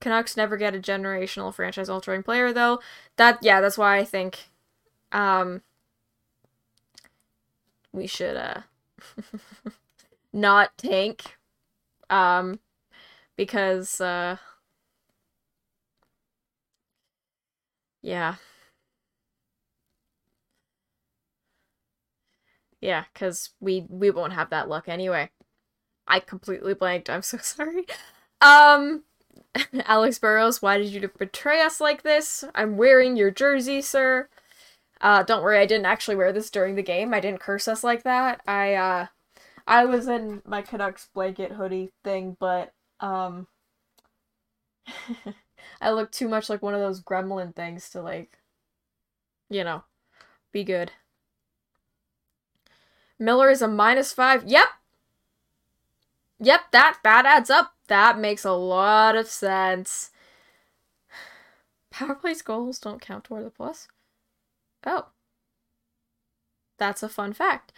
[0.00, 2.80] Canucks never get a generational franchise altering player though.
[3.16, 4.48] That yeah, that's why I think
[5.12, 5.62] um
[7.92, 8.62] we should uh
[10.32, 11.36] not tank
[12.10, 12.60] um
[13.36, 14.36] because uh
[18.02, 18.36] yeah.
[22.80, 25.30] Yeah because we we won't have that luck anyway.
[26.08, 27.86] I completely blanked i'm so sorry.
[28.40, 29.04] Um
[29.86, 32.44] alex burrows why did you betray us like this?
[32.54, 34.28] I'm wearing your jersey sir
[35.00, 37.14] uh, don't worry, I didn't actually wear this during the game.
[37.14, 38.42] I didn't curse us like that.
[38.46, 39.06] I uh,
[39.66, 43.46] I was in my Canucks blanket hoodie thing, but um,
[45.80, 48.38] I look too much like one of those gremlin things to like,
[49.48, 49.84] you know,
[50.52, 50.92] be good.
[53.18, 54.44] Miller is a minus five.
[54.46, 54.66] Yep.
[56.42, 57.74] Yep, that that adds up.
[57.88, 60.10] That makes a lot of sense.
[61.90, 63.88] Power plays goals don't count toward the plus.
[64.86, 65.06] Oh.
[66.78, 67.72] That's a fun fact.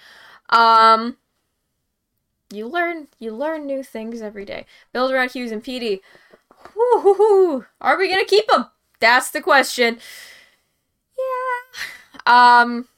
[0.48, 1.16] Um
[2.52, 4.66] you learn you learn new things every day.
[4.92, 6.02] Build around Hughes and Petey.
[7.80, 8.66] Are we gonna keep them?
[9.00, 9.98] That's the question.
[11.18, 12.62] Yeah.
[12.62, 12.88] Um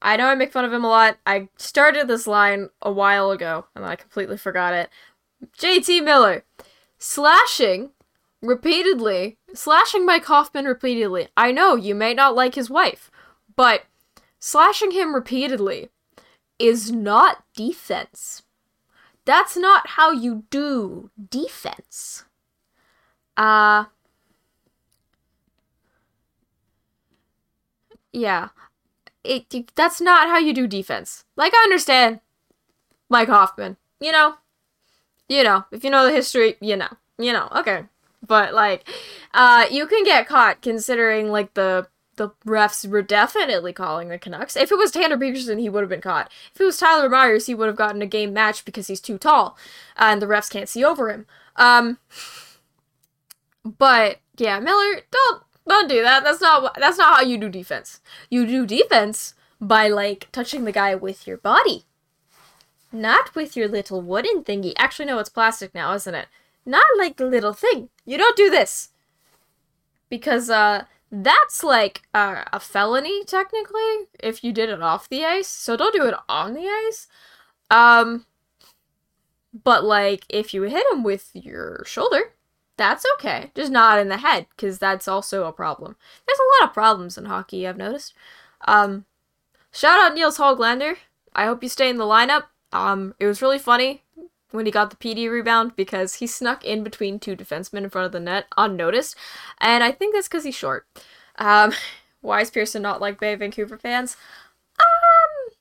[0.00, 1.18] I know I make fun of him a lot.
[1.24, 4.90] I started this line a while ago and I completely forgot it.
[5.58, 6.44] JT Miller
[6.98, 7.90] slashing
[8.40, 11.28] repeatedly, slashing Mike Hoffman repeatedly.
[11.36, 13.10] I know you may not like his wife,
[13.56, 13.84] but
[14.38, 15.90] slashing him repeatedly
[16.58, 18.42] is not defense.
[19.24, 22.24] That's not how you do defense.
[23.36, 23.86] Uh
[28.12, 28.48] Yeah.
[29.24, 31.24] It, it that's not how you do defense.
[31.36, 32.20] Like I understand
[33.08, 34.36] Mike Hoffman, you know?
[35.28, 36.88] You know, if you know the history, you know.
[37.18, 37.48] You know.
[37.56, 37.86] Okay
[38.26, 38.88] but like
[39.34, 44.54] uh you can get caught considering like the the refs were definitely calling the Canucks.
[44.54, 46.30] If it was Tanner Pearson, he would have been caught.
[46.54, 49.16] If it was Tyler Myers, he would have gotten a game match because he's too
[49.16, 49.56] tall
[49.96, 51.26] and the refs can't see over him.
[51.56, 51.98] Um
[53.64, 56.24] but yeah, Miller, don't don't do that.
[56.24, 58.00] That's not that's not how you do defense.
[58.28, 61.84] You do defense by like touching the guy with your body.
[62.90, 64.74] Not with your little wooden thingy.
[64.76, 66.26] Actually no, it's plastic now, isn't it?
[66.64, 67.88] Not like a little thing.
[68.04, 68.90] You don't do this.
[70.08, 75.48] Because uh that's like uh, a felony technically if you did it off the ice.
[75.48, 77.06] So don't do it on the ice.
[77.70, 78.26] Um
[79.64, 82.32] but like if you hit him with your shoulder,
[82.76, 83.50] That's okay.
[83.54, 85.96] Just not in the head, because that's also a problem.
[86.26, 88.14] There's a lot of problems in hockey, I've noticed.
[88.66, 89.04] Um,
[89.72, 90.96] shout out Nils Hoglander.
[91.34, 92.44] I hope you stay in the lineup.
[92.72, 94.01] Um, it was really funny
[94.52, 98.06] when he got the PD rebound because he snuck in between two defensemen in front
[98.06, 99.16] of the net unnoticed,
[99.58, 100.86] and I think that's because he's short.
[101.36, 101.72] Um,
[102.20, 104.16] why is Pearson not like Bay Vancouver fans?
[104.78, 105.54] Um,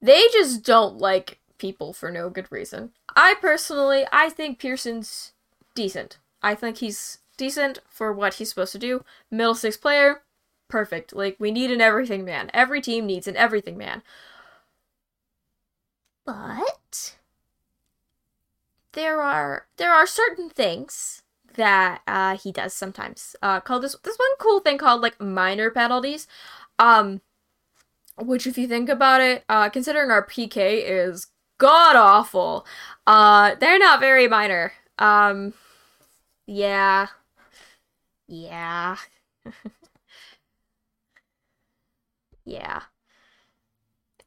[0.00, 2.92] they just don't like people for no good reason.
[3.14, 5.32] I personally, I think Pearson's
[5.74, 6.18] decent.
[6.42, 9.04] I think he's decent for what he's supposed to do.
[9.30, 10.22] Middle six player,
[10.68, 11.14] perfect.
[11.14, 12.50] Like we need an everything man.
[12.52, 14.02] Every team needs an everything man.
[16.26, 17.16] But
[18.92, 21.22] there are there are certain things
[21.54, 23.36] that uh, he does sometimes.
[23.42, 26.26] Uh, called this this one cool thing called like minor penalties.
[26.78, 27.20] Um,
[28.18, 32.66] which if you think about it, uh, considering our PK is god awful,
[33.06, 34.72] uh, they're not very minor.
[34.98, 35.52] Um,
[36.46, 37.08] yeah,
[38.28, 38.96] yeah,
[42.44, 42.82] yeah.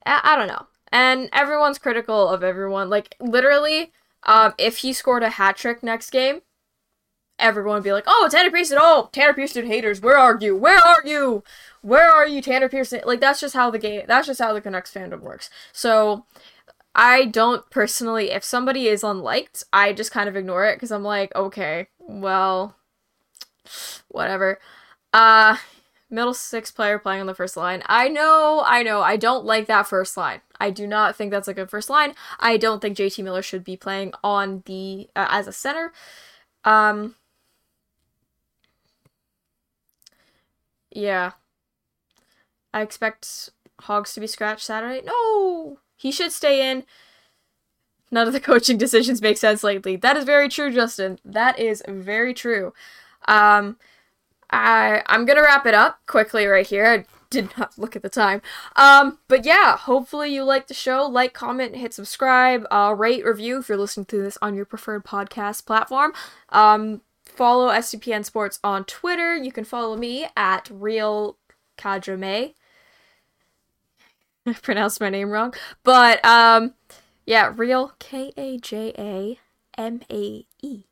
[0.06, 0.68] I-, I don't know.
[0.92, 2.90] And everyone's critical of everyone.
[2.90, 3.92] Like literally,
[4.24, 6.42] um, if he scored a hat trick next game,
[7.38, 8.78] everyone would be like, "Oh, Tanner Pearson!
[8.80, 10.02] Oh, Tanner Pearson haters!
[10.02, 10.56] Where are you?
[10.56, 11.44] Where are you?
[11.82, 14.04] Where are you, Tanner Pearson?" Like that's just how the game.
[14.08, 15.50] That's just how the Canucks fandom works.
[15.72, 16.26] So,
[16.96, 18.32] I don't personally.
[18.32, 22.76] If somebody is unliked, I just kind of ignore it because I'm like, okay, well,
[24.10, 24.60] whatever.
[25.14, 25.58] Uh,
[26.10, 27.84] middle six player playing on the first line.
[27.86, 30.41] I know, I know, I don't like that first line.
[30.60, 32.14] I do not think that's a good first line.
[32.39, 35.93] I don't think JT Miller should be playing on the uh, as a center.
[36.66, 37.16] Um,
[40.91, 41.32] Yeah.
[42.74, 43.49] I expect
[43.82, 45.01] Hogs to be scratched Saturday.
[45.05, 45.80] No!
[45.95, 46.84] He should stay in.
[48.12, 49.95] None of the coaching decisions make sense lately.
[49.95, 51.20] That is very true, Justin.
[51.26, 52.74] That is very true.
[53.28, 53.78] Um,
[54.52, 56.86] I I'm gonna wrap it up quickly right here.
[56.86, 58.41] I did not look at the time.
[58.76, 61.06] Um, but yeah, hopefully you like the show.
[61.06, 65.06] Like, comment, hit subscribe, uh, rate, review if you're listening to this on your preferred
[65.06, 66.14] podcast platform.
[66.50, 69.36] Um, follow SDPN Sports on Twitter.
[69.36, 71.38] You can follow me at Real
[71.78, 72.54] Kadrame.
[74.45, 75.54] I pronounced my name wrong.
[75.84, 76.74] But um
[77.26, 79.39] yeah, Real K A J A
[79.78, 80.89] M A E.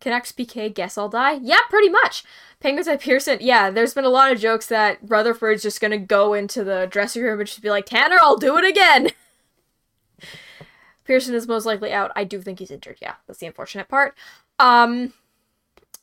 [0.00, 1.38] Canucks PK, guess I'll die?
[1.42, 2.24] Yeah, pretty much.
[2.58, 6.34] Penguins at Pearson, yeah, there's been a lot of jokes that Rutherford's just gonna go
[6.34, 9.10] into the dressing room and just be like, Tanner, I'll do it again.
[11.04, 12.12] Pearson is most likely out.
[12.14, 13.14] I do think he's injured, yeah.
[13.26, 14.16] That's the unfortunate part.
[14.58, 15.12] Um,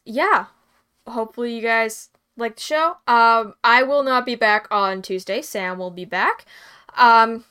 [0.05, 0.47] yeah.
[1.07, 2.97] Hopefully you guys like the show.
[3.07, 5.41] Um, I will not be back on Tuesday.
[5.41, 6.45] Sam will be back.
[6.95, 7.45] Um,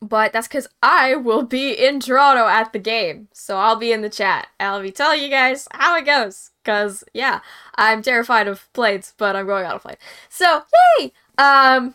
[0.00, 3.28] but that's because I will be in Toronto at the game.
[3.32, 4.48] So I'll be in the chat.
[4.60, 6.50] I'll be telling you guys how it goes.
[6.62, 7.40] Because, yeah,
[7.76, 9.96] I'm terrified of planes, but I'm going on a plane.
[10.28, 10.62] So,
[10.98, 11.12] yay!
[11.38, 11.94] Um,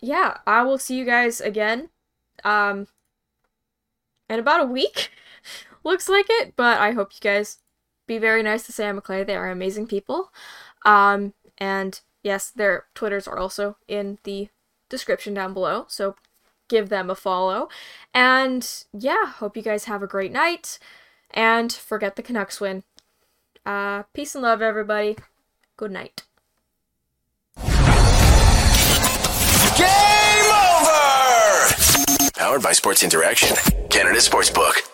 [0.00, 1.90] yeah, I will see you guys again.
[2.42, 2.88] Um,
[4.28, 5.10] in about a week.
[5.84, 7.58] looks like it, but I hope you guys
[8.06, 9.26] be very nice to Sam McClay.
[9.26, 10.32] They are amazing people.
[10.84, 14.48] Um, and yes, their Twitters are also in the
[14.88, 16.16] description down below, so
[16.68, 17.68] give them a follow.
[18.12, 20.78] And yeah, hope you guys have a great night.
[21.30, 22.84] And forget the Canucks win.
[23.66, 25.16] Uh, peace and love, everybody.
[25.76, 26.22] Good night.
[29.76, 32.30] Game over!
[32.36, 33.56] Powered by Sports Interaction,
[33.90, 34.93] Canada Sportsbook.